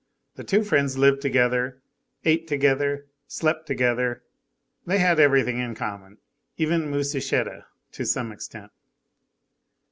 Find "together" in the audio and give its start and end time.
1.21-1.79, 2.47-3.05, 3.67-4.23